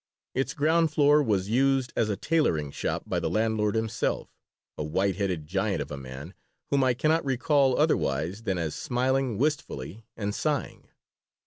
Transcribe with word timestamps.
Its 0.33 0.55
ground 0.55 0.91
floor 0.91 1.21
was 1.21 1.51
used 1.51 1.93
as 1.95 2.09
a 2.09 2.17
tailoring 2.17 2.71
shop 2.71 3.03
by 3.05 3.19
the 3.19 3.29
landlord 3.29 3.75
himself, 3.75 4.31
a 4.75 4.83
white 4.83 5.17
headed 5.17 5.45
giant 5.45 5.79
of 5.79 5.91
a 5.91 5.95
man 5.95 6.33
whom 6.71 6.83
I 6.83 6.95
cannot 6.95 7.23
recall 7.23 7.77
otherwise 7.77 8.41
than 8.41 8.57
as 8.57 8.73
smiling 8.73 9.37
wistfully 9.37 10.07
and 10.17 10.33
sighing. 10.33 10.87